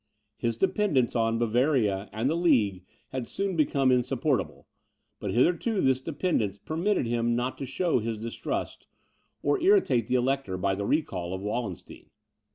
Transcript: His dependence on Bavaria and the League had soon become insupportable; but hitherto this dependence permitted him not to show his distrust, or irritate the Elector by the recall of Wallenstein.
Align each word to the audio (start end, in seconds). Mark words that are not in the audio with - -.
His 0.35 0.55
dependence 0.55 1.15
on 1.15 1.37
Bavaria 1.37 2.09
and 2.11 2.27
the 2.27 2.33
League 2.33 2.83
had 3.09 3.27
soon 3.27 3.55
become 3.55 3.91
insupportable; 3.91 4.67
but 5.19 5.29
hitherto 5.29 5.79
this 5.79 6.01
dependence 6.01 6.57
permitted 6.57 7.05
him 7.05 7.35
not 7.35 7.55
to 7.59 7.67
show 7.67 7.99
his 7.99 8.17
distrust, 8.17 8.87
or 9.43 9.61
irritate 9.61 10.07
the 10.07 10.15
Elector 10.15 10.57
by 10.57 10.73
the 10.73 10.87
recall 10.87 11.35
of 11.35 11.41
Wallenstein. 11.43 12.09